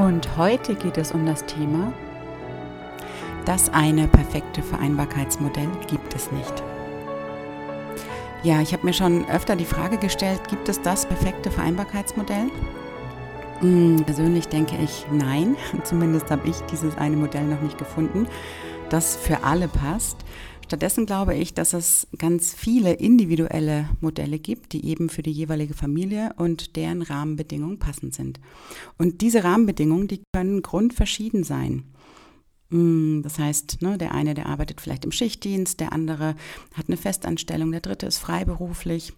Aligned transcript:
Und 0.00 0.38
heute 0.38 0.76
geht 0.76 0.96
es 0.96 1.12
um 1.12 1.26
das 1.26 1.44
Thema, 1.44 1.92
das 3.44 3.68
eine 3.68 4.08
perfekte 4.08 4.62
Vereinbarkeitsmodell 4.62 5.68
gibt 5.88 6.14
es 6.14 6.32
nicht. 6.32 6.62
Ja, 8.42 8.62
ich 8.62 8.72
habe 8.72 8.86
mir 8.86 8.94
schon 8.94 9.28
öfter 9.28 9.56
die 9.56 9.66
Frage 9.66 9.98
gestellt, 9.98 10.40
gibt 10.48 10.70
es 10.70 10.80
das 10.80 11.04
perfekte 11.04 11.50
Vereinbarkeitsmodell? 11.50 12.50
Hm, 13.60 14.02
persönlich 14.06 14.48
denke 14.48 14.76
ich 14.82 15.04
nein, 15.12 15.56
zumindest 15.84 16.30
habe 16.30 16.48
ich 16.48 16.56
dieses 16.72 16.96
eine 16.96 17.16
Modell 17.16 17.44
noch 17.44 17.60
nicht 17.60 17.76
gefunden, 17.76 18.26
das 18.90 19.16
für 19.16 19.44
alle 19.44 19.68
passt. 19.68 20.18
Stattdessen 20.64 21.06
glaube 21.06 21.34
ich, 21.34 21.54
dass 21.54 21.72
es 21.72 22.06
ganz 22.18 22.54
viele 22.54 22.92
individuelle 22.92 23.88
Modelle 24.00 24.38
gibt, 24.38 24.72
die 24.72 24.86
eben 24.86 25.08
für 25.08 25.22
die 25.22 25.32
jeweilige 25.32 25.74
Familie 25.74 26.32
und 26.36 26.76
deren 26.76 27.02
Rahmenbedingungen 27.02 27.78
passend 27.78 28.14
sind. 28.14 28.40
Und 28.98 29.20
diese 29.20 29.42
Rahmenbedingungen, 29.42 30.06
die 30.06 30.22
können 30.32 30.62
grundverschieden 30.62 31.42
sein. 31.42 31.84
Mm, 32.68 33.22
das 33.22 33.38
heißt, 33.38 33.82
ne, 33.82 33.98
der 33.98 34.14
eine, 34.14 34.34
der 34.34 34.46
arbeitet 34.46 34.80
vielleicht 34.80 35.04
im 35.04 35.12
Schichtdienst, 35.12 35.80
der 35.80 35.92
andere 35.92 36.36
hat 36.74 36.86
eine 36.86 36.96
Festanstellung, 36.96 37.72
der 37.72 37.80
dritte 37.80 38.06
ist 38.06 38.18
freiberuflich. 38.18 39.12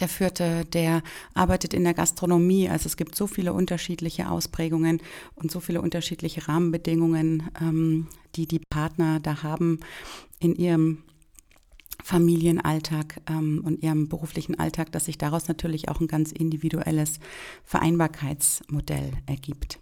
Der 0.00 0.08
vierte, 0.08 0.64
der 0.64 1.02
arbeitet 1.34 1.74
in 1.74 1.84
der 1.84 1.92
Gastronomie. 1.92 2.68
Also 2.68 2.86
es 2.86 2.96
gibt 2.96 3.14
so 3.14 3.26
viele 3.26 3.52
unterschiedliche 3.52 4.30
Ausprägungen 4.30 5.02
und 5.34 5.50
so 5.50 5.60
viele 5.60 5.82
unterschiedliche 5.82 6.48
Rahmenbedingungen, 6.48 7.50
ähm, 7.60 8.08
die 8.34 8.46
die 8.46 8.58
Partner 8.58 9.20
da 9.20 9.42
haben 9.42 9.80
in 10.38 10.56
ihrem 10.56 11.02
Familienalltag 12.02 13.20
ähm, 13.28 13.62
und 13.64 13.82
ihrem 13.82 14.08
beruflichen 14.08 14.58
Alltag, 14.58 14.92
dass 14.92 15.04
sich 15.04 15.18
daraus 15.18 15.46
natürlich 15.48 15.88
auch 15.88 16.00
ein 16.00 16.08
ganz 16.08 16.32
individuelles 16.32 17.20
Vereinbarkeitsmodell 17.64 19.12
ergibt. 19.26 19.81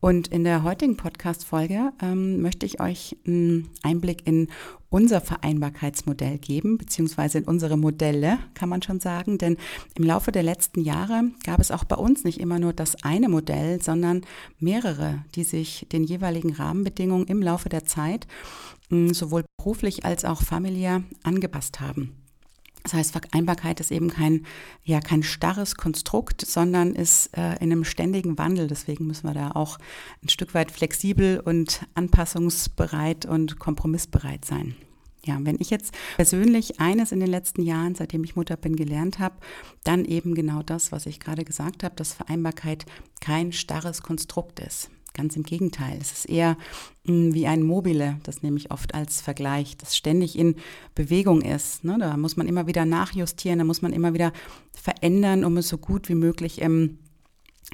Und 0.00 0.28
in 0.28 0.44
der 0.44 0.62
heutigen 0.62 0.96
Podcast-Folge 0.96 1.92
ähm, 2.00 2.40
möchte 2.40 2.66
ich 2.66 2.80
euch 2.80 3.16
einen 3.26 3.68
Einblick 3.82 4.26
in 4.26 4.48
unser 4.90 5.20
Vereinbarkeitsmodell 5.20 6.38
geben, 6.38 6.78
beziehungsweise 6.78 7.38
in 7.38 7.44
unsere 7.44 7.76
Modelle, 7.76 8.38
kann 8.54 8.68
man 8.68 8.80
schon 8.80 9.00
sagen. 9.00 9.38
Denn 9.38 9.56
im 9.96 10.04
Laufe 10.04 10.32
der 10.32 10.44
letzten 10.44 10.80
Jahre 10.80 11.24
gab 11.44 11.60
es 11.60 11.70
auch 11.70 11.84
bei 11.84 11.96
uns 11.96 12.24
nicht 12.24 12.40
immer 12.40 12.58
nur 12.58 12.72
das 12.72 13.02
eine 13.02 13.28
Modell, 13.28 13.82
sondern 13.82 14.22
mehrere, 14.60 15.24
die 15.34 15.44
sich 15.44 15.86
den 15.92 16.04
jeweiligen 16.04 16.52
Rahmenbedingungen 16.52 17.26
im 17.26 17.42
Laufe 17.42 17.68
der 17.68 17.84
Zeit 17.84 18.26
sowohl 18.90 19.44
beruflich 19.58 20.04
als 20.04 20.24
auch 20.24 20.42
familiär 20.42 21.02
angepasst 21.22 21.80
haben. 21.80 22.27
Das 22.84 22.94
heißt, 22.94 23.12
Vereinbarkeit 23.12 23.80
ist 23.80 23.90
eben 23.90 24.08
kein, 24.08 24.46
ja, 24.84 25.00
kein 25.00 25.22
starres 25.22 25.74
Konstrukt, 25.74 26.44
sondern 26.46 26.94
ist 26.94 27.36
äh, 27.36 27.56
in 27.56 27.72
einem 27.72 27.84
ständigen 27.84 28.38
Wandel. 28.38 28.66
Deswegen 28.66 29.06
müssen 29.06 29.26
wir 29.26 29.34
da 29.34 29.50
auch 29.50 29.78
ein 30.22 30.28
Stück 30.28 30.54
weit 30.54 30.70
flexibel 30.70 31.40
und 31.40 31.86
anpassungsbereit 31.94 33.26
und 33.26 33.58
kompromissbereit 33.58 34.44
sein. 34.44 34.74
Ja, 35.24 35.36
wenn 35.42 35.58
ich 35.58 35.68
jetzt 35.68 35.92
persönlich 36.16 36.80
eines 36.80 37.12
in 37.12 37.20
den 37.20 37.28
letzten 37.28 37.62
Jahren, 37.62 37.94
seitdem 37.94 38.24
ich 38.24 38.36
Mutter 38.36 38.56
bin, 38.56 38.76
gelernt 38.76 39.18
habe, 39.18 39.34
dann 39.84 40.04
eben 40.04 40.34
genau 40.34 40.62
das, 40.62 40.90
was 40.90 41.04
ich 41.04 41.20
gerade 41.20 41.44
gesagt 41.44 41.82
habe, 41.82 41.96
dass 41.96 42.14
Vereinbarkeit 42.14 42.86
kein 43.20 43.52
starres 43.52 44.02
Konstrukt 44.02 44.60
ist. 44.60 44.88
Ganz 45.14 45.36
im 45.36 45.42
Gegenteil. 45.42 45.98
Es 46.00 46.12
ist 46.12 46.28
eher 46.28 46.56
mh, 47.04 47.12
hm, 47.12 47.34
wie 47.34 47.46
ein 47.46 47.62
Mobile, 47.62 48.20
das 48.22 48.42
nehme 48.42 48.56
ich 48.56 48.70
oft 48.70 48.94
als 48.94 49.20
Vergleich, 49.20 49.76
das 49.76 49.96
ständig 49.96 50.38
in 50.38 50.56
Bewegung 50.94 51.42
ist. 51.42 51.84
Ne? 51.84 51.96
Da 51.98 52.16
muss 52.16 52.36
man 52.36 52.46
immer 52.46 52.66
wieder 52.66 52.84
nachjustieren, 52.84 53.58
da 53.58 53.64
muss 53.64 53.82
man 53.82 53.92
immer 53.92 54.14
wieder 54.14 54.32
verändern, 54.72 55.44
um 55.44 55.56
es 55.56 55.68
so 55.68 55.78
gut 55.78 56.08
wie 56.08 56.14
möglich 56.14 56.60
im 56.60 56.98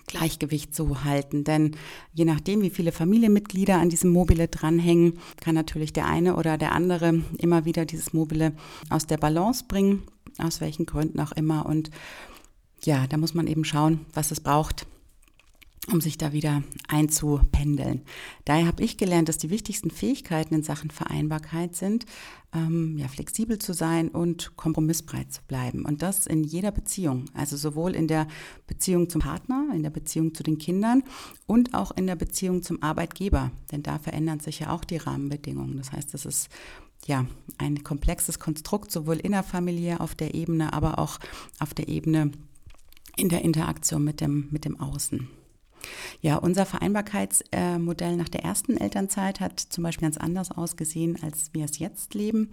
Gleichgewicht 0.07 0.75
zu 0.75 1.05
halten. 1.05 1.45
Denn 1.45 1.77
je 2.13 2.25
nachdem, 2.25 2.63
wie 2.63 2.71
viele 2.71 2.93
Familienmitglieder 2.93 3.79
an 3.79 3.89
diesem 3.89 4.11
Mobile 4.11 4.49
dranhängen, 4.49 5.19
kann 5.41 5.55
natürlich 5.55 5.93
der 5.93 6.07
eine 6.07 6.37
oder 6.37 6.59
der 6.59 6.73
andere 6.73 7.23
immer 7.39 7.65
wieder 7.65 7.85
dieses 7.85 8.13
Mobile 8.13 8.53
aus 8.91 9.07
der 9.07 9.19
Balance 9.19 9.65
bringen, 9.67 10.03
aus 10.39 10.61
welchen 10.61 10.87
Gründen 10.87 11.21
auch 11.21 11.33
immer. 11.33 11.67
Und 11.67 11.91
ja, 12.83 13.07
da 13.07 13.17
muss 13.17 13.35
man 13.35 13.47
eben 13.47 13.65
schauen, 13.65 14.01
was 14.13 14.31
es 14.31 14.41
braucht, 14.41 14.87
um 15.93 16.01
sich 16.01 16.17
da 16.17 16.33
wieder 16.33 16.63
einzupendeln. 16.89 18.03
Daher 18.45 18.67
habe 18.67 18.83
ich 18.83 18.97
gelernt, 18.97 19.29
dass 19.29 19.39
die 19.39 19.51
wichtigsten 19.51 19.91
Fähigkeiten 19.91 20.55
in 20.55 20.63
Sachen 20.63 20.91
Vereinbarkeit 20.91 21.77
sind, 21.77 22.07
ähm, 22.55 22.97
ja, 22.97 23.09
flexibel 23.09 23.59
zu 23.59 23.75
sein 23.75 24.09
und 24.09 24.57
kompromissbereit 24.57 25.33
zu 25.33 25.43
bleiben. 25.47 25.85
Und 25.85 26.03
das 26.03 26.27
in 26.27 26.45
jeder 26.45 26.71
Beziehung, 26.71 27.27
also 27.35 27.57
sowohl 27.57 27.95
in 27.95 28.09
der 28.09 28.27
Beziehung 28.67 29.11
zum 29.11 29.21
Partner, 29.21 29.69
in 29.75 29.83
der 29.83 29.91
Beziehung 29.91 30.35
zu 30.35 30.43
den 30.43 30.59
Kindern 30.59 31.03
und 31.47 31.75
auch 31.75 31.91
in 31.91 32.07
der 32.07 32.17
Beziehung 32.17 32.63
zum 32.63 32.83
Arbeitgeber. 32.83 33.51
Denn 33.71 33.83
da 33.83 33.99
verändern 33.99 34.41
sich 34.41 34.61
ja 34.61 34.71
auch 34.71 34.85
die 34.85 34.97
Rahmenbedingungen. 34.97 35.77
Das 35.77 35.93
heißt, 35.93 36.15
das 36.15 36.25
ist 36.25 36.49
ja 37.07 37.27
ein 37.59 37.85
komplexes 37.85 38.39
Konstrukt, 38.39 38.91
sowohl 38.91 39.17
innerfamiliär 39.17 40.01
auf 40.01 40.15
der 40.15 40.35
Ebene, 40.35 40.73
aber 40.73 40.99
auch 40.99 41.19
auf 41.59 41.75
der 41.75 41.89
Ebene 41.89 42.31
in 43.17 43.29
der 43.29 43.43
Interaktion 43.43 44.03
mit 44.03 44.21
dem, 44.21 44.49
mit 44.51 44.65
dem 44.65 44.81
Außen. 44.81 45.29
Ja, 46.21 46.37
unser 46.37 46.67
Vereinbarkeitsmodell 46.67 48.17
nach 48.17 48.29
der 48.29 48.45
ersten 48.45 48.77
Elternzeit 48.77 49.41
hat 49.41 49.61
zum 49.61 49.85
Beispiel 49.85 50.07
ganz 50.07 50.17
anders 50.17 50.51
ausgesehen, 50.51 51.19
als 51.23 51.51
wir 51.53 51.65
es 51.65 51.79
jetzt 51.79 52.15
leben. 52.15 52.51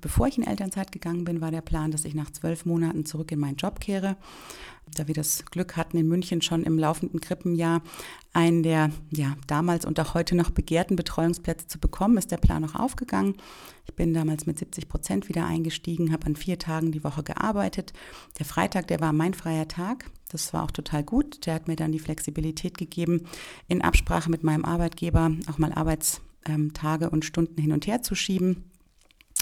Bevor 0.00 0.26
ich 0.26 0.38
in 0.38 0.46
Elternzeit 0.46 0.92
gegangen 0.92 1.24
bin, 1.24 1.40
war 1.40 1.50
der 1.50 1.60
Plan, 1.60 1.90
dass 1.90 2.04
ich 2.04 2.14
nach 2.14 2.30
zwölf 2.30 2.64
Monaten 2.64 3.06
zurück 3.06 3.32
in 3.32 3.38
meinen 3.38 3.56
Job 3.56 3.80
kehre. 3.80 4.16
Da 4.94 5.08
wir 5.08 5.14
das 5.14 5.44
Glück 5.46 5.76
hatten, 5.76 5.98
in 5.98 6.06
München 6.06 6.42
schon 6.42 6.62
im 6.62 6.78
laufenden 6.78 7.20
Krippenjahr 7.20 7.82
einen 8.32 8.62
der 8.62 8.90
ja, 9.10 9.36
damals 9.46 9.84
und 9.84 9.98
auch 9.98 10.14
heute 10.14 10.36
noch 10.36 10.50
begehrten 10.50 10.94
Betreuungsplätze 10.94 11.66
zu 11.66 11.78
bekommen, 11.78 12.18
ist 12.18 12.30
der 12.30 12.36
Plan 12.36 12.62
noch 12.62 12.74
aufgegangen. 12.74 13.34
Ich 13.86 13.94
bin 13.94 14.14
damals 14.14 14.46
mit 14.46 14.58
70 14.58 14.88
Prozent 14.88 15.28
wieder 15.28 15.46
eingestiegen, 15.46 16.12
habe 16.12 16.26
an 16.26 16.36
vier 16.36 16.58
Tagen 16.58 16.92
die 16.92 17.02
Woche 17.02 17.22
gearbeitet. 17.22 17.92
Der 18.38 18.46
Freitag, 18.46 18.88
der 18.88 19.00
war 19.00 19.12
mein 19.12 19.34
freier 19.34 19.66
Tag. 19.66 20.10
Das 20.28 20.52
war 20.52 20.64
auch 20.64 20.70
total 20.70 21.04
gut. 21.04 21.46
Der 21.46 21.54
hat 21.54 21.68
mir 21.68 21.76
dann 21.76 21.92
die 21.92 21.98
Flexibilität 21.98 22.78
gegeben, 22.78 23.22
in 23.68 23.82
Absprache 23.82 24.30
mit 24.30 24.42
meinem 24.42 24.64
Arbeitgeber 24.64 25.30
auch 25.50 25.58
mal 25.58 25.72
Arbeitstage 25.72 27.10
und 27.10 27.24
Stunden 27.24 27.60
hin 27.60 27.72
und 27.72 27.86
her 27.86 28.02
zu 28.02 28.14
schieben. 28.14 28.64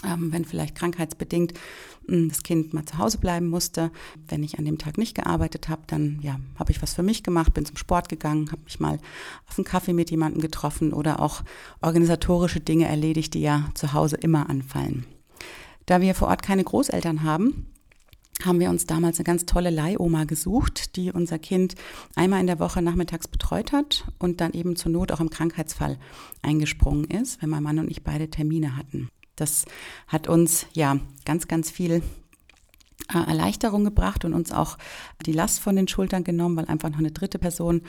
Ähm, 0.03 0.31
wenn 0.33 0.45
vielleicht 0.45 0.75
krankheitsbedingt 0.75 1.53
hm, 2.07 2.29
das 2.29 2.43
Kind 2.43 2.73
mal 2.73 2.85
zu 2.85 2.97
Hause 2.97 3.17
bleiben 3.17 3.47
musste. 3.47 3.91
Wenn 4.27 4.43
ich 4.43 4.59
an 4.59 4.65
dem 4.65 4.77
Tag 4.77 4.97
nicht 4.97 5.15
gearbeitet 5.15 5.69
habe, 5.69 5.83
dann 5.87 6.19
ja, 6.21 6.37
habe 6.59 6.71
ich 6.71 6.81
was 6.81 6.93
für 6.93 7.03
mich 7.03 7.23
gemacht, 7.23 7.53
bin 7.53 7.65
zum 7.65 7.77
Sport 7.77 8.09
gegangen, 8.09 8.51
habe 8.51 8.61
mich 8.63 8.79
mal 8.79 8.99
auf 9.47 9.57
einen 9.57 9.65
Kaffee 9.65 9.93
mit 9.93 10.11
jemandem 10.11 10.41
getroffen 10.41 10.93
oder 10.93 11.21
auch 11.21 11.43
organisatorische 11.81 12.59
Dinge 12.59 12.87
erledigt, 12.87 13.33
die 13.33 13.41
ja 13.41 13.69
zu 13.73 13.93
Hause 13.93 14.17
immer 14.17 14.49
anfallen. 14.49 15.05
Da 15.85 16.01
wir 16.01 16.13
vor 16.13 16.27
Ort 16.27 16.43
keine 16.43 16.63
Großeltern 16.63 17.23
haben, 17.23 17.67
haben 18.45 18.59
wir 18.59 18.69
uns 18.69 18.85
damals 18.85 19.17
eine 19.19 19.25
ganz 19.25 19.45
tolle 19.45 19.69
Leihoma 19.69 20.25
gesucht, 20.25 20.95
die 20.95 21.11
unser 21.11 21.39
Kind 21.39 21.75
einmal 22.15 22.41
in 22.41 22.47
der 22.47 22.59
Woche 22.59 22.81
nachmittags 22.81 23.27
betreut 23.27 23.71
hat 23.71 24.05
und 24.19 24.41
dann 24.41 24.53
eben 24.53 24.75
zur 24.75 24.91
Not 24.91 25.11
auch 25.11 25.19
im 25.19 25.29
Krankheitsfall 25.29 25.97
eingesprungen 26.41 27.05
ist, 27.05 27.41
wenn 27.41 27.49
mein 27.49 27.63
Mann 27.63 27.79
und 27.79 27.91
ich 27.91 28.03
beide 28.03 28.29
Termine 28.29 28.77
hatten. 28.77 29.09
Das 29.35 29.65
hat 30.07 30.27
uns 30.27 30.67
ja 30.73 30.99
ganz, 31.25 31.47
ganz 31.47 31.69
viel 31.69 32.01
äh, 33.13 33.17
Erleichterung 33.17 33.83
gebracht 33.83 34.25
und 34.25 34.33
uns 34.33 34.51
auch 34.51 34.77
die 35.25 35.33
Last 35.33 35.59
von 35.59 35.75
den 35.75 35.87
Schultern 35.87 36.23
genommen, 36.23 36.55
weil 36.55 36.65
einfach 36.65 36.89
noch 36.89 36.99
eine 36.99 37.11
dritte 37.11 37.39
Person 37.39 37.81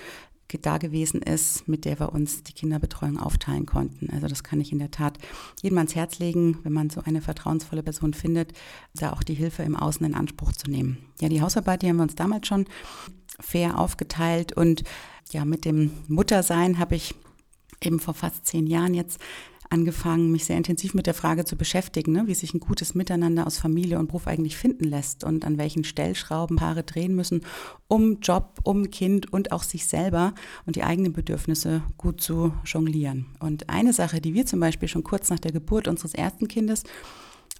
da 0.62 0.78
gewesen 0.78 1.22
ist, 1.22 1.66
mit 1.68 1.84
der 1.84 1.98
wir 1.98 2.12
uns 2.12 2.42
die 2.42 2.52
Kinderbetreuung 2.52 3.18
aufteilen 3.18 3.66
konnten. 3.66 4.10
Also 4.10 4.28
das 4.28 4.44
kann 4.44 4.60
ich 4.60 4.72
in 4.72 4.78
der 4.78 4.90
Tat 4.90 5.18
jedem 5.62 5.78
ans 5.78 5.94
Herz 5.94 6.18
legen, 6.18 6.58
wenn 6.62 6.72
man 6.72 6.90
so 6.90 7.02
eine 7.02 7.20
vertrauensvolle 7.20 7.82
Person 7.82 8.14
findet, 8.14 8.52
da 8.94 9.12
auch 9.12 9.22
die 9.22 9.34
Hilfe 9.34 9.62
im 9.62 9.76
Außen 9.76 10.06
in 10.06 10.14
Anspruch 10.14 10.52
zu 10.52 10.70
nehmen. 10.70 10.98
Ja, 11.20 11.28
die 11.28 11.42
Hausarbeit, 11.42 11.82
die 11.82 11.88
haben 11.88 11.96
wir 11.96 12.04
uns 12.04 12.14
damals 12.14 12.46
schon 12.46 12.66
fair 13.40 13.78
aufgeteilt 13.78 14.52
und 14.52 14.84
ja, 15.30 15.44
mit 15.44 15.64
dem 15.64 15.90
Muttersein 16.08 16.78
habe 16.78 16.94
ich 16.94 17.14
eben 17.82 18.00
vor 18.00 18.14
fast 18.14 18.46
zehn 18.46 18.66
Jahren 18.66 18.94
jetzt 18.94 19.20
angefangen, 19.76 20.32
mich 20.32 20.46
sehr 20.46 20.56
intensiv 20.56 20.94
mit 20.94 21.06
der 21.06 21.12
Frage 21.12 21.44
zu 21.44 21.54
beschäftigen, 21.54 22.12
ne, 22.12 22.26
wie 22.26 22.34
sich 22.34 22.54
ein 22.54 22.60
gutes 22.60 22.94
Miteinander 22.94 23.46
aus 23.46 23.58
Familie 23.58 23.98
und 23.98 24.06
Beruf 24.06 24.26
eigentlich 24.26 24.56
finden 24.56 24.84
lässt 24.84 25.22
und 25.22 25.44
an 25.44 25.58
welchen 25.58 25.84
Stellschrauben 25.84 26.56
Paare 26.56 26.82
drehen 26.82 27.14
müssen, 27.14 27.42
um 27.86 28.20
Job, 28.20 28.58
um 28.64 28.90
Kind 28.90 29.30
und 29.30 29.52
auch 29.52 29.62
sich 29.62 29.86
selber 29.86 30.32
und 30.64 30.76
die 30.76 30.82
eigenen 30.82 31.12
Bedürfnisse 31.12 31.82
gut 31.98 32.22
zu 32.22 32.54
jonglieren. 32.64 33.26
Und 33.38 33.68
eine 33.68 33.92
Sache, 33.92 34.22
die 34.22 34.32
wir 34.32 34.46
zum 34.46 34.60
Beispiel 34.60 34.88
schon 34.88 35.04
kurz 35.04 35.28
nach 35.28 35.38
der 35.38 35.52
Geburt 35.52 35.88
unseres 35.88 36.14
ersten 36.14 36.48
Kindes 36.48 36.84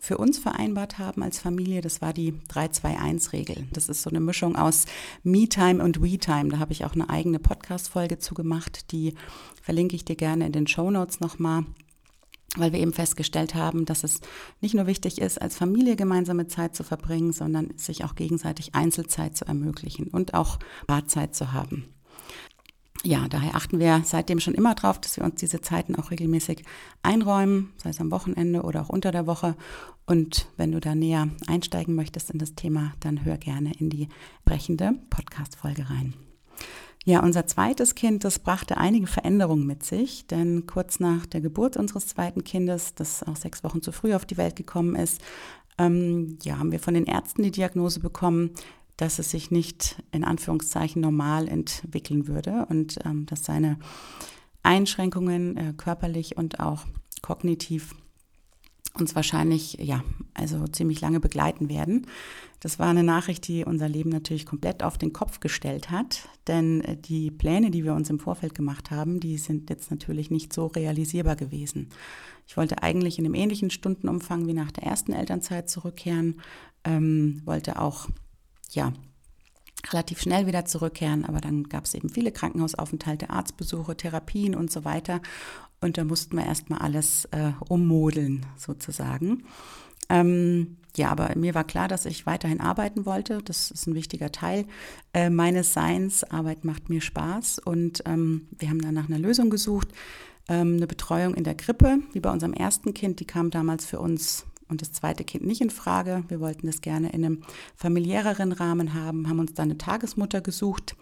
für 0.00 0.16
uns 0.16 0.38
vereinbart 0.38 0.98
haben 0.98 1.22
als 1.22 1.38
Familie, 1.38 1.82
das 1.82 2.00
war 2.00 2.14
die 2.14 2.32
3-2-1-Regel. 2.48 3.66
Das 3.74 3.90
ist 3.90 4.00
so 4.02 4.08
eine 4.08 4.20
Mischung 4.20 4.56
aus 4.56 4.86
Me-Time 5.22 5.84
und 5.84 6.02
We-Time. 6.02 6.48
Da 6.48 6.58
habe 6.58 6.72
ich 6.72 6.86
auch 6.86 6.94
eine 6.94 7.10
eigene 7.10 7.40
Podcast-Folge 7.40 8.18
zu 8.18 8.32
gemacht, 8.32 8.90
die 8.92 9.14
verlinke 9.60 9.96
ich 9.96 10.06
dir 10.06 10.16
gerne 10.16 10.46
in 10.46 10.52
den 10.52 10.66
Show 10.66 10.90
Notes 10.90 11.20
nochmal 11.20 11.66
weil 12.56 12.72
wir 12.72 12.80
eben 12.80 12.92
festgestellt 12.92 13.54
haben, 13.54 13.84
dass 13.84 14.04
es 14.04 14.20
nicht 14.60 14.74
nur 14.74 14.86
wichtig 14.86 15.20
ist, 15.20 15.40
als 15.40 15.56
Familie 15.56 15.96
gemeinsame 15.96 16.48
Zeit 16.48 16.74
zu 16.74 16.84
verbringen, 16.84 17.32
sondern 17.32 17.76
sich 17.76 18.04
auch 18.04 18.14
gegenseitig 18.14 18.74
Einzelzeit 18.74 19.36
zu 19.36 19.46
ermöglichen 19.46 20.08
und 20.08 20.34
auch 20.34 20.58
Paarzeit 20.86 21.34
zu 21.34 21.52
haben. 21.52 21.84
Ja, 23.06 23.28
daher 23.28 23.54
achten 23.54 23.78
wir 23.78 24.02
seitdem 24.04 24.40
schon 24.40 24.54
immer 24.54 24.74
darauf, 24.74 25.00
dass 25.00 25.16
wir 25.16 25.24
uns 25.24 25.36
diese 25.36 25.60
Zeiten 25.60 25.94
auch 25.94 26.10
regelmäßig 26.10 26.64
einräumen, 27.02 27.72
sei 27.76 27.90
es 27.90 28.00
am 28.00 28.10
Wochenende 28.10 28.62
oder 28.62 28.82
auch 28.82 28.88
unter 28.88 29.12
der 29.12 29.26
Woche. 29.26 29.54
Und 30.06 30.48
wenn 30.56 30.72
du 30.72 30.80
da 30.80 30.94
näher 30.94 31.28
einsteigen 31.46 31.94
möchtest 31.94 32.30
in 32.30 32.38
das 32.38 32.54
Thema, 32.54 32.92
dann 33.00 33.24
hör 33.24 33.36
gerne 33.36 33.72
in 33.78 33.90
die 33.90 34.08
brechende 34.44 34.94
Podcast-Folge 35.10 35.88
rein. 35.88 36.14
Ja, 37.08 37.22
unser 37.22 37.46
zweites 37.46 37.94
Kind, 37.94 38.24
das 38.24 38.40
brachte 38.40 38.78
einige 38.78 39.06
Veränderungen 39.06 39.64
mit 39.64 39.84
sich, 39.84 40.26
denn 40.26 40.66
kurz 40.66 40.98
nach 40.98 41.24
der 41.24 41.40
Geburt 41.40 41.76
unseres 41.76 42.08
zweiten 42.08 42.42
Kindes, 42.42 42.96
das 42.96 43.22
auch 43.22 43.36
sechs 43.36 43.62
Wochen 43.62 43.80
zu 43.80 43.92
früh 43.92 44.12
auf 44.12 44.26
die 44.26 44.36
Welt 44.36 44.56
gekommen 44.56 44.96
ist, 44.96 45.20
ähm, 45.78 46.36
ja, 46.42 46.58
haben 46.58 46.72
wir 46.72 46.80
von 46.80 46.94
den 46.94 47.06
Ärzten 47.06 47.44
die 47.44 47.52
Diagnose 47.52 48.00
bekommen, 48.00 48.50
dass 48.96 49.20
es 49.20 49.30
sich 49.30 49.52
nicht 49.52 50.02
in 50.10 50.24
Anführungszeichen 50.24 51.00
normal 51.00 51.46
entwickeln 51.46 52.26
würde 52.26 52.66
und 52.70 52.98
ähm, 53.04 53.24
dass 53.26 53.44
seine 53.44 53.78
Einschränkungen 54.64 55.56
äh, 55.56 55.74
körperlich 55.76 56.36
und 56.36 56.58
auch 56.58 56.86
kognitiv 57.22 57.94
uns 59.00 59.14
wahrscheinlich, 59.14 59.74
ja, 59.74 60.02
also 60.34 60.66
ziemlich 60.66 61.00
lange 61.00 61.20
begleiten 61.20 61.68
werden. 61.68 62.06
Das 62.60 62.78
war 62.78 62.88
eine 62.88 63.02
Nachricht, 63.02 63.46
die 63.48 63.64
unser 63.64 63.88
Leben 63.88 64.10
natürlich 64.10 64.46
komplett 64.46 64.82
auf 64.82 64.98
den 64.98 65.12
Kopf 65.12 65.40
gestellt 65.40 65.90
hat, 65.90 66.28
denn 66.46 66.80
äh, 66.82 66.96
die 66.96 67.30
Pläne, 67.30 67.70
die 67.70 67.84
wir 67.84 67.94
uns 67.94 68.10
im 68.10 68.18
Vorfeld 68.18 68.54
gemacht 68.54 68.90
haben, 68.90 69.20
die 69.20 69.38
sind 69.38 69.70
jetzt 69.70 69.90
natürlich 69.90 70.30
nicht 70.30 70.52
so 70.52 70.66
realisierbar 70.66 71.36
gewesen. 71.36 71.90
Ich 72.46 72.56
wollte 72.56 72.82
eigentlich 72.82 73.18
in 73.18 73.24
einem 73.24 73.34
ähnlichen 73.34 73.70
Stundenumfang 73.70 74.46
wie 74.46 74.54
nach 74.54 74.72
der 74.72 74.84
ersten 74.84 75.12
Elternzeit 75.12 75.68
zurückkehren, 75.68 76.40
ähm, 76.84 77.42
wollte 77.44 77.80
auch, 77.80 78.08
ja, 78.70 78.92
relativ 79.92 80.20
schnell 80.20 80.46
wieder 80.46 80.64
zurückkehren, 80.64 81.24
aber 81.24 81.40
dann 81.40 81.64
gab 81.64 81.84
es 81.84 81.94
eben 81.94 82.08
viele 82.08 82.32
Krankenhausaufenthalte, 82.32 83.30
Arztbesuche, 83.30 83.96
Therapien 83.96 84.54
und 84.54 84.72
so 84.72 84.84
weiter. 84.84 85.20
Und 85.80 85.98
da 85.98 86.04
mussten 86.04 86.36
wir 86.36 86.46
erstmal 86.46 86.80
alles 86.80 87.26
äh, 87.26 87.52
ummodeln, 87.68 88.46
sozusagen. 88.56 89.44
Ähm, 90.08 90.76
ja, 90.96 91.10
aber 91.10 91.36
mir 91.36 91.54
war 91.54 91.64
klar, 91.64 91.88
dass 91.88 92.06
ich 92.06 92.26
weiterhin 92.26 92.60
arbeiten 92.60 93.04
wollte. 93.04 93.38
Das 93.44 93.70
ist 93.70 93.86
ein 93.86 93.94
wichtiger 93.94 94.32
Teil 94.32 94.66
äh, 95.12 95.28
meines 95.30 95.74
Seins. 95.74 96.24
Arbeit 96.24 96.64
macht 96.64 96.88
mir 96.88 97.00
Spaß 97.00 97.58
und 97.58 98.02
ähm, 98.06 98.48
wir 98.58 98.70
haben 98.70 98.80
dann 98.80 98.94
nach 98.94 99.08
einer 99.08 99.18
Lösung 99.18 99.50
gesucht. 99.50 99.88
Ähm, 100.48 100.76
eine 100.76 100.86
Betreuung 100.86 101.34
in 101.34 101.44
der 101.44 101.56
Krippe, 101.56 101.98
wie 102.12 102.20
bei 102.20 102.30
unserem 102.30 102.54
ersten 102.54 102.94
Kind, 102.94 103.20
die 103.20 103.26
kam 103.26 103.50
damals 103.50 103.84
für 103.84 104.00
uns 104.00 104.46
und 104.68 104.80
das 104.82 104.92
zweite 104.92 105.24
Kind 105.24 105.44
nicht 105.44 105.60
in 105.60 105.70
Frage. 105.70 106.24
Wir 106.28 106.40
wollten 106.40 106.66
das 106.66 106.80
gerne 106.80 107.10
in 107.10 107.24
einem 107.24 107.42
familiäreren 107.76 108.52
Rahmen 108.52 108.94
haben, 108.94 109.28
haben 109.28 109.38
uns 109.38 109.54
dann 109.54 109.70
eine 109.70 109.78
Tagesmutter 109.78 110.40
gesucht, 110.40 110.96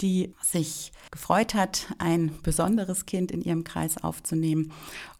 die 0.00 0.34
sich 0.42 0.92
gefreut 1.10 1.54
hat, 1.54 1.86
ein 1.98 2.32
besonderes 2.42 3.06
Kind 3.06 3.30
in 3.30 3.42
ihrem 3.42 3.64
Kreis 3.64 4.02
aufzunehmen. 4.02 4.72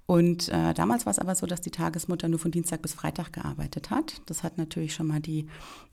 Und 0.07 0.51
äh, 0.51 0.75
damals 0.75 1.07
war 1.07 1.13
es 1.13 1.19
aber 1.19 1.35
so, 1.35 1.47
dass 1.47 1.63
die 1.63 1.71
Tagesmutter 1.71 2.29
nur 2.29 2.39
von 2.39 2.51
Dienstag 2.51 2.83
bis 2.83 2.93
Freitag 2.93 3.33
gearbeitet 3.33 3.91
hat. 3.91 4.21
Das 4.27 4.43
hat 4.43 4.59
natürlich 4.59 4.95
schon 4.95 5.07
mal 5.07 5.21
die 5.21 5.47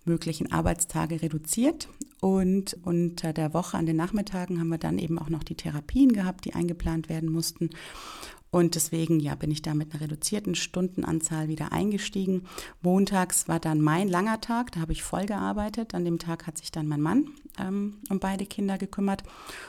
möglichen 0.03 0.51
Arbeitstage 0.51 1.21
reduziert. 1.21 1.87
Und 2.19 2.77
unter 2.83 3.31
der 3.31 3.53
Woche 3.53 3.77
an 3.77 3.85
den 3.85 3.95
Nachmittagen 3.95 4.59
haben 4.59 4.67
wir 4.67 4.77
dann 4.77 4.97
eben 4.97 5.17
auch 5.17 5.29
noch 5.29 5.43
die 5.43 5.55
Therapien 5.55 6.11
gehabt, 6.11 6.43
die 6.43 6.53
eingeplant 6.53 7.07
werden 7.07 7.31
mussten. 7.31 7.69
Und 8.51 8.75
deswegen 8.75 9.21
ja, 9.21 9.33
bin 9.35 9.49
ich 9.49 9.61
da 9.61 9.73
mit 9.73 9.93
einer 9.93 10.01
reduzierten 10.01 10.55
Stundenanzahl 10.55 11.47
wieder 11.47 11.71
eingestiegen. 11.71 12.47
Montags 12.81 13.47
war 13.47 13.61
dann 13.61 13.79
mein 13.79 14.09
langer 14.09 14.41
Tag, 14.41 14.73
da 14.73 14.81
habe 14.81 14.91
ich 14.91 15.03
voll 15.03 15.25
gearbeitet. 15.25 15.95
An 15.95 16.03
dem 16.03 16.19
Tag 16.19 16.47
hat 16.47 16.57
sich 16.57 16.69
dann 16.69 16.85
mein 16.85 17.01
Mann 17.01 17.29
ähm, 17.57 17.99
um 18.09 18.19
beide 18.19 18.45
Kinder 18.45 18.77
gekümmert. 18.77 19.23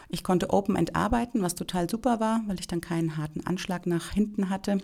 Ich 0.08 0.24
konnte 0.24 0.50
Open 0.50 0.74
End 0.74 0.96
arbeiten, 0.96 1.42
was 1.42 1.54
total 1.54 1.88
super 1.88 2.18
war, 2.18 2.42
weil 2.48 2.58
ich 2.58 2.66
dann 2.66 2.80
keinen 2.80 3.16
harten 3.16 3.46
Anschlag 3.46 3.86
nach 3.86 4.10
hinten 4.10 4.50
hatte 4.50 4.78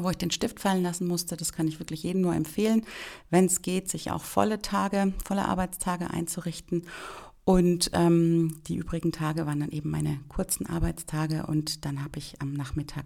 wo 0.00 0.10
ich 0.10 0.18
den 0.18 0.30
Stift 0.30 0.58
fallen 0.58 0.82
lassen 0.82 1.06
musste. 1.06 1.36
Das 1.36 1.52
kann 1.52 1.68
ich 1.68 1.78
wirklich 1.78 2.02
jedem 2.02 2.22
nur 2.22 2.34
empfehlen, 2.34 2.84
wenn 3.30 3.46
es 3.46 3.62
geht, 3.62 3.88
sich 3.88 4.10
auch 4.10 4.24
volle 4.24 4.60
Tage, 4.60 5.12
volle 5.24 5.44
Arbeitstage 5.44 6.10
einzurichten. 6.10 6.86
Und 7.46 7.90
ähm, 7.92 8.60
die 8.66 8.74
übrigen 8.74 9.12
Tage 9.12 9.46
waren 9.46 9.60
dann 9.60 9.70
eben 9.70 9.88
meine 9.88 10.18
kurzen 10.28 10.66
Arbeitstage 10.66 11.46
und 11.46 11.84
dann 11.84 12.02
habe 12.02 12.18
ich 12.18 12.42
am 12.42 12.52
Nachmittag 12.52 13.04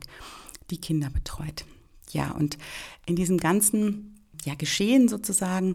die 0.71 0.81
Kinder 0.81 1.11
betreut. 1.11 1.67
Ja, 2.11 2.31
und 2.31 2.57
in 3.05 3.17
diesem 3.17 3.37
ganzen 3.37 4.19
ja, 4.47 4.55
Geschehen 4.55 5.09
sozusagen 5.09 5.75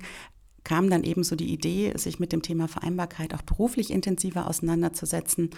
kam 0.66 0.90
dann 0.90 1.04
eben 1.04 1.24
so 1.24 1.38
die 1.38 1.54
Idee, 1.54 1.94
sich 1.96 2.20
mit 2.20 2.34
dem 2.34 2.42
Thema 2.42 2.68
Vereinbarkeit 2.68 3.34
auch 3.34 3.44
beruflich 3.44 3.92
intensiver 3.92 4.48
auseinanderzusetzen. 4.48 5.52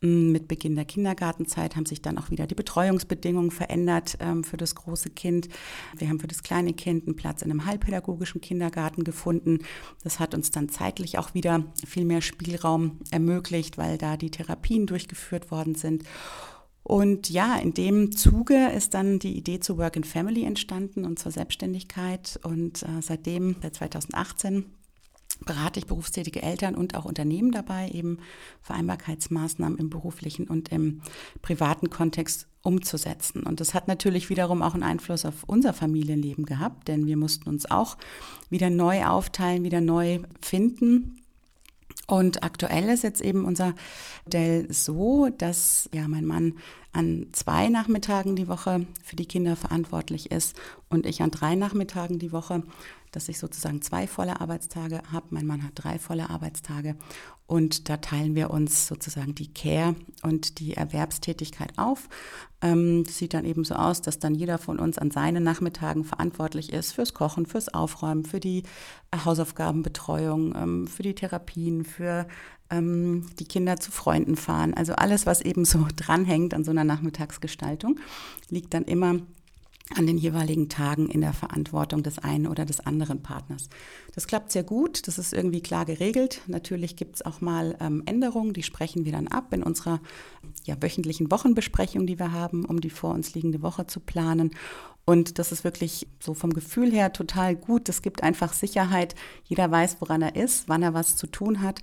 Mm, 0.00 0.32
mit 0.32 0.48
Beginn 0.48 0.76
der 0.76 0.86
Kindergartenzeit 0.86 1.76
haben 1.76 1.84
sich 1.84 2.00
dann 2.00 2.16
auch 2.16 2.30
wieder 2.30 2.46
die 2.46 2.54
Betreuungsbedingungen 2.54 3.50
verändert 3.50 4.16
ähm, 4.20 4.44
für 4.44 4.56
das 4.56 4.74
große 4.74 5.10
Kind. 5.10 5.48
Wir 5.98 6.08
haben 6.08 6.20
für 6.20 6.28
das 6.28 6.42
kleine 6.42 6.72
Kind 6.72 7.06
einen 7.06 7.16
Platz 7.16 7.42
in 7.42 7.50
einem 7.50 7.66
halbpädagogischen 7.66 8.40
Kindergarten 8.40 9.04
gefunden. 9.04 9.58
Das 10.04 10.18
hat 10.20 10.32
uns 10.32 10.50
dann 10.50 10.70
zeitlich 10.70 11.18
auch 11.18 11.34
wieder 11.34 11.64
viel 11.84 12.04
mehr 12.04 12.22
Spielraum 12.22 13.00
ermöglicht, 13.10 13.76
weil 13.76 13.98
da 13.98 14.16
die 14.16 14.30
Therapien 14.30 14.86
durchgeführt 14.86 15.50
worden 15.50 15.74
sind. 15.74 16.04
Und 16.82 17.30
ja, 17.30 17.56
in 17.56 17.74
dem 17.74 18.12
Zuge 18.12 18.70
ist 18.70 18.94
dann 18.94 19.18
die 19.18 19.36
Idee 19.36 19.60
zu 19.60 19.78
Work 19.78 19.96
and 19.96 20.06
Family 20.06 20.44
entstanden 20.44 21.04
und 21.04 21.18
zur 21.18 21.30
Selbstständigkeit. 21.30 22.40
Und 22.42 22.82
äh, 22.82 23.00
seitdem, 23.00 23.56
seit 23.62 23.76
2018, 23.76 24.64
berate 25.44 25.80
ich 25.80 25.86
berufstätige 25.86 26.42
Eltern 26.42 26.74
und 26.74 26.94
auch 26.94 27.04
Unternehmen 27.04 27.52
dabei, 27.52 27.88
eben 27.90 28.18
Vereinbarkeitsmaßnahmen 28.62 29.78
im 29.78 29.90
beruflichen 29.90 30.48
und 30.48 30.70
im 30.70 31.02
privaten 31.40 31.90
Kontext 31.90 32.46
umzusetzen. 32.62 33.42
Und 33.42 33.60
das 33.60 33.74
hat 33.74 33.88
natürlich 33.88 34.30
wiederum 34.30 34.62
auch 34.62 34.74
einen 34.74 34.84
Einfluss 34.84 35.24
auf 35.24 35.44
unser 35.46 35.72
Familienleben 35.72 36.46
gehabt, 36.46 36.88
denn 36.88 37.06
wir 37.06 37.16
mussten 37.16 37.48
uns 37.48 37.70
auch 37.70 37.96
wieder 38.50 38.70
neu 38.70 39.04
aufteilen, 39.04 39.64
wieder 39.64 39.80
neu 39.80 40.20
finden. 40.40 41.21
Und 42.06 42.42
aktuell 42.42 42.88
ist 42.88 43.04
jetzt 43.04 43.20
eben 43.20 43.44
unser 43.44 43.74
Modell 44.24 44.66
so, 44.72 45.28
dass 45.28 45.88
ja 45.92 46.08
mein 46.08 46.24
Mann 46.24 46.54
an 46.92 47.28
zwei 47.32 47.68
Nachmittagen 47.68 48.36
die 48.36 48.48
Woche 48.48 48.86
für 49.02 49.16
die 49.16 49.26
Kinder 49.26 49.56
verantwortlich 49.56 50.30
ist 50.30 50.56
und 50.88 51.06
ich 51.06 51.22
an 51.22 51.30
drei 51.30 51.54
Nachmittagen 51.54 52.18
die 52.18 52.32
Woche, 52.32 52.62
dass 53.12 53.28
ich 53.28 53.38
sozusagen 53.38 53.82
zwei 53.82 54.06
volle 54.06 54.40
Arbeitstage 54.40 55.02
habe. 55.10 55.26
Mein 55.30 55.46
Mann 55.46 55.62
hat 55.62 55.72
drei 55.74 55.98
volle 55.98 56.30
Arbeitstage 56.30 56.96
und 57.46 57.88
da 57.88 57.98
teilen 57.98 58.34
wir 58.34 58.50
uns 58.50 58.86
sozusagen 58.86 59.34
die 59.34 59.52
Care 59.52 59.94
und 60.22 60.58
die 60.58 60.74
Erwerbstätigkeit 60.74 61.72
auf. 61.76 62.08
Ähm, 62.62 63.04
sieht 63.04 63.34
dann 63.34 63.44
eben 63.44 63.64
so 63.64 63.74
aus, 63.74 64.00
dass 64.00 64.18
dann 64.18 64.34
jeder 64.34 64.56
von 64.56 64.78
uns 64.78 64.96
an 64.96 65.10
seinen 65.10 65.42
Nachmittagen 65.42 66.04
verantwortlich 66.04 66.72
ist 66.72 66.92
fürs 66.92 67.12
Kochen, 67.12 67.44
fürs 67.44 67.72
Aufräumen, 67.72 68.24
für 68.24 68.40
die 68.40 68.62
Hausaufgabenbetreuung, 69.14 70.54
ähm, 70.56 70.86
für 70.86 71.02
die 71.02 71.14
Therapien, 71.14 71.84
für 71.84 72.26
ähm, 72.72 73.26
die 73.38 73.44
Kinder 73.44 73.78
zu 73.78 73.92
Freunden 73.92 74.36
fahren. 74.36 74.74
Also 74.74 74.94
alles, 74.94 75.26
was 75.26 75.40
eben 75.40 75.64
so 75.64 75.86
dranhängt 75.96 76.54
an 76.54 76.64
so 76.64 76.70
einer 76.70 76.84
Nachmittagsgestaltung, 76.84 78.00
liegt 78.48 78.74
dann 78.74 78.84
immer 78.84 79.20
an 79.96 80.06
den 80.06 80.16
jeweiligen 80.16 80.68
Tagen 80.68 81.08
in 81.08 81.20
der 81.20 81.32
Verantwortung 81.32 82.02
des 82.02 82.18
einen 82.18 82.46
oder 82.46 82.64
des 82.64 82.80
anderen 82.80 83.22
Partners. 83.22 83.68
Das 84.14 84.26
klappt 84.26 84.52
sehr 84.52 84.62
gut, 84.62 85.06
das 85.06 85.18
ist 85.18 85.32
irgendwie 85.32 85.60
klar 85.60 85.84
geregelt. 85.84 86.40
Natürlich 86.46 86.96
gibt 86.96 87.16
es 87.16 87.22
auch 87.26 87.40
mal 87.40 87.76
ähm, 87.80 88.02
Änderungen, 88.06 88.52
die 88.54 88.62
sprechen 88.62 89.04
wir 89.04 89.12
dann 89.12 89.28
ab 89.28 89.52
in 89.52 89.62
unserer 89.62 90.00
ja, 90.64 90.80
wöchentlichen 90.80 91.30
Wochenbesprechung, 91.30 92.06
die 92.06 92.18
wir 92.18 92.32
haben, 92.32 92.64
um 92.64 92.80
die 92.80 92.90
vor 92.90 93.12
uns 93.12 93.34
liegende 93.34 93.62
Woche 93.62 93.86
zu 93.86 94.00
planen. 94.00 94.52
Und 95.04 95.38
das 95.38 95.50
ist 95.50 95.64
wirklich 95.64 96.06
so 96.20 96.32
vom 96.32 96.52
Gefühl 96.52 96.92
her 96.92 97.12
total 97.12 97.56
gut. 97.56 97.88
Es 97.88 98.02
gibt 98.02 98.22
einfach 98.22 98.52
Sicherheit. 98.52 99.16
Jeder 99.44 99.68
weiß, 99.70 99.96
woran 100.00 100.22
er 100.22 100.36
ist, 100.36 100.68
wann 100.68 100.82
er 100.82 100.94
was 100.94 101.16
zu 101.16 101.26
tun 101.26 101.60
hat. 101.60 101.80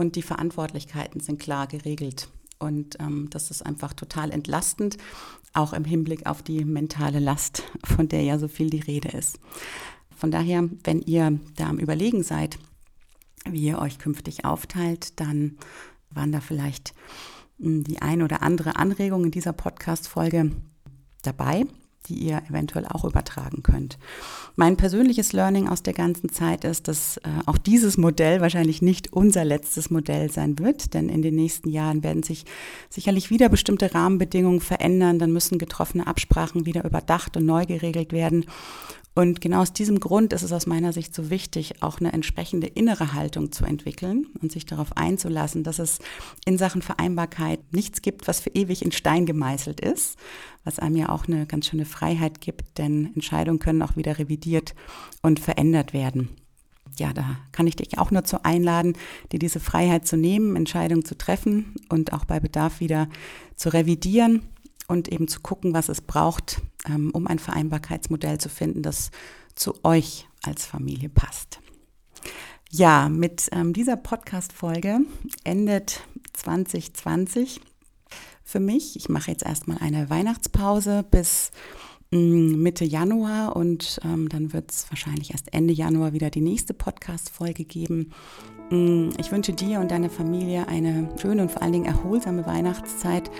Und 0.00 0.16
die 0.16 0.22
Verantwortlichkeiten 0.22 1.20
sind 1.20 1.38
klar 1.38 1.66
geregelt. 1.66 2.30
Und 2.58 2.98
ähm, 3.00 3.28
das 3.28 3.50
ist 3.50 3.60
einfach 3.60 3.92
total 3.92 4.30
entlastend, 4.30 4.96
auch 5.52 5.74
im 5.74 5.84
Hinblick 5.84 6.24
auf 6.24 6.40
die 6.40 6.64
mentale 6.64 7.18
Last, 7.18 7.64
von 7.84 8.08
der 8.08 8.22
ja 8.22 8.38
so 8.38 8.48
viel 8.48 8.70
die 8.70 8.80
Rede 8.80 9.10
ist. 9.10 9.38
Von 10.16 10.30
daher, 10.30 10.66
wenn 10.84 11.02
ihr 11.02 11.38
da 11.54 11.68
am 11.68 11.78
Überlegen 11.78 12.22
seid, 12.22 12.58
wie 13.44 13.66
ihr 13.66 13.78
euch 13.78 13.98
künftig 13.98 14.46
aufteilt, 14.46 15.20
dann 15.20 15.58
waren 16.08 16.32
da 16.32 16.40
vielleicht 16.40 16.94
hm, 17.58 17.84
die 17.84 18.00
ein 18.00 18.22
oder 18.22 18.40
andere 18.40 18.76
Anregung 18.76 19.26
in 19.26 19.32
dieser 19.32 19.52
Podcast-Folge 19.52 20.52
dabei 21.20 21.66
die 22.10 22.18
ihr 22.18 22.42
eventuell 22.50 22.86
auch 22.86 23.04
übertragen 23.04 23.62
könnt. 23.62 23.98
Mein 24.56 24.76
persönliches 24.76 25.32
Learning 25.32 25.68
aus 25.68 25.82
der 25.82 25.94
ganzen 25.94 26.28
Zeit 26.28 26.64
ist, 26.64 26.88
dass 26.88 27.18
äh, 27.18 27.28
auch 27.46 27.56
dieses 27.56 27.96
Modell 27.96 28.40
wahrscheinlich 28.40 28.82
nicht 28.82 29.12
unser 29.12 29.44
letztes 29.44 29.90
Modell 29.90 30.30
sein 30.30 30.58
wird, 30.58 30.92
denn 30.92 31.08
in 31.08 31.22
den 31.22 31.36
nächsten 31.36 31.70
Jahren 31.70 32.02
werden 32.02 32.22
sich 32.22 32.44
sicherlich 32.88 33.30
wieder 33.30 33.48
bestimmte 33.48 33.94
Rahmenbedingungen 33.94 34.60
verändern, 34.60 35.18
dann 35.18 35.32
müssen 35.32 35.58
getroffene 35.58 36.06
Absprachen 36.06 36.66
wieder 36.66 36.84
überdacht 36.84 37.36
und 37.36 37.46
neu 37.46 37.64
geregelt 37.64 38.12
werden. 38.12 38.44
Und 39.14 39.40
genau 39.40 39.60
aus 39.60 39.72
diesem 39.72 39.98
Grund 39.98 40.32
ist 40.32 40.42
es 40.42 40.52
aus 40.52 40.66
meiner 40.66 40.92
Sicht 40.92 41.14
so 41.14 41.30
wichtig, 41.30 41.82
auch 41.82 41.98
eine 42.00 42.12
entsprechende 42.12 42.68
innere 42.68 43.12
Haltung 43.12 43.50
zu 43.50 43.64
entwickeln 43.64 44.26
und 44.40 44.52
sich 44.52 44.66
darauf 44.66 44.96
einzulassen, 44.96 45.64
dass 45.64 45.80
es 45.80 45.98
in 46.44 46.58
Sachen 46.58 46.80
Vereinbarkeit 46.80 47.60
nichts 47.72 48.02
gibt, 48.02 48.28
was 48.28 48.40
für 48.40 48.50
ewig 48.50 48.84
in 48.84 48.92
Stein 48.92 49.26
gemeißelt 49.26 49.80
ist, 49.80 50.16
was 50.62 50.78
einem 50.78 50.96
ja 50.96 51.08
auch 51.08 51.26
eine 51.26 51.46
ganz 51.46 51.66
schöne 51.66 51.86
Freiheit 51.86 52.40
gibt, 52.40 52.78
denn 52.78 53.10
Entscheidungen 53.14 53.58
können 53.58 53.82
auch 53.82 53.96
wieder 53.96 54.18
revidiert 54.18 54.74
und 55.22 55.40
verändert 55.40 55.92
werden. 55.92 56.28
Ja, 56.96 57.12
da 57.12 57.38
kann 57.52 57.66
ich 57.66 57.76
dich 57.76 57.98
auch 57.98 58.10
nur 58.10 58.24
zu 58.24 58.44
einladen, 58.44 58.96
dir 59.32 59.38
diese 59.38 59.60
Freiheit 59.60 60.06
zu 60.06 60.16
nehmen, 60.16 60.54
Entscheidungen 60.54 61.04
zu 61.04 61.16
treffen 61.16 61.74
und 61.88 62.12
auch 62.12 62.24
bei 62.24 62.40
Bedarf 62.40 62.80
wieder 62.80 63.08
zu 63.56 63.72
revidieren 63.72 64.42
und 64.90 65.08
eben 65.08 65.28
zu 65.28 65.40
gucken, 65.40 65.72
was 65.72 65.88
es 65.88 66.00
braucht, 66.00 66.60
ähm, 66.86 67.10
um 67.12 67.26
ein 67.26 67.38
Vereinbarkeitsmodell 67.38 68.38
zu 68.38 68.48
finden, 68.48 68.82
das 68.82 69.10
zu 69.54 69.84
euch 69.84 70.26
als 70.42 70.66
Familie 70.66 71.08
passt. 71.08 71.60
Ja, 72.70 73.08
mit 73.08 73.48
ähm, 73.52 73.72
dieser 73.72 73.96
Podcast-Folge 73.96 75.00
endet 75.44 76.02
2020 76.32 77.60
für 78.42 78.60
mich. 78.60 78.96
Ich 78.96 79.08
mache 79.08 79.30
jetzt 79.30 79.44
erstmal 79.44 79.78
eine 79.78 80.10
Weihnachtspause 80.10 81.04
bis 81.08 81.52
mm, 82.10 82.62
Mitte 82.62 82.84
Januar 82.84 83.54
und 83.54 84.00
ähm, 84.04 84.28
dann 84.28 84.52
wird 84.52 84.72
es 84.72 84.90
wahrscheinlich 84.90 85.30
erst 85.32 85.52
Ende 85.54 85.72
Januar 85.72 86.12
wieder 86.12 86.30
die 86.30 86.40
nächste 86.40 86.74
Podcast-Folge 86.74 87.64
geben. 87.64 88.12
Mm, 88.70 89.10
ich 89.18 89.30
wünsche 89.30 89.52
dir 89.52 89.80
und 89.80 89.90
deiner 89.90 90.10
Familie 90.10 90.68
eine 90.68 91.08
schöne 91.20 91.42
und 91.42 91.50
vor 91.52 91.62
allen 91.62 91.72
Dingen 91.72 91.86
erholsame 91.86 92.46
Weihnachtszeit 92.46 93.30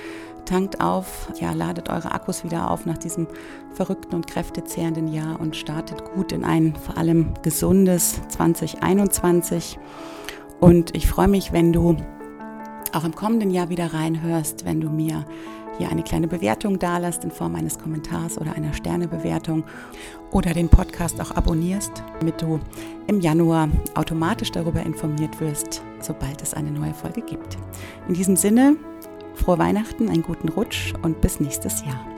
tankt 0.45 0.81
auf, 0.81 1.29
ja, 1.41 1.53
ladet 1.53 1.89
eure 1.89 2.13
Akkus 2.13 2.45
wieder 2.45 2.71
auf 2.71 2.87
nach 2.87 2.99
diesem 2.99 3.27
verrückten 3.73 4.15
und 4.15 4.27
kräftezehrenden 4.27 5.09
Jahr 5.09 5.41
und 5.41 5.57
startet 5.57 6.05
gut 6.15 6.33
in 6.33 6.45
ein 6.45 6.75
vor 6.77 6.99
allem 6.99 7.35
gesundes 7.43 8.21
2021. 8.29 9.79
Und 10.61 10.95
ich 10.95 11.07
freue 11.07 11.29
mich, 11.29 11.53
wenn 11.53 11.73
du 11.73 11.97
auch 12.93 13.05
im 13.05 13.15
kommenden 13.15 13.51
Jahr 13.51 13.69
wieder 13.69 13.93
reinhörst, 13.93 14.65
wenn 14.65 14.81
du 14.81 14.91
mir 14.91 15.25
hier 15.79 15.91
eine 15.91 16.03
kleine 16.03 16.29
Bewertung 16.29 16.79
dalässt 16.79 17.25
in 17.25 17.31
Form 17.31 17.55
eines 17.55 17.79
Kommentars 17.79 18.37
oder 18.39 18.53
einer 18.53 18.75
Sternebewertung 18.75 19.65
oder 20.31 20.53
den 20.53 20.69
Podcast 20.69 21.19
auch 21.21 21.31
abonnierst, 21.31 22.03
damit 22.19 22.43
du 22.43 22.61
im 23.07 23.21
Januar 23.21 23.69
automatisch 23.95 24.53
darüber 24.53 24.83
informiert 24.83 25.41
wirst, 25.41 25.83
sobald 26.01 26.43
es 26.43 26.53
eine 26.53 26.71
neue 26.71 26.93
Folge 26.93 27.23
gibt. 27.23 27.57
In 28.09 28.15
diesem 28.15 28.37
Sinne, 28.37 28.77
Frohe 29.41 29.59
Weihnachten, 29.59 30.11
einen 30.11 30.23
guten 30.23 30.51
Rutsch 30.51 30.93
und 31.03 31.21
bis 31.23 31.41
nächstes 31.41 31.85
Jahr. 31.85 32.10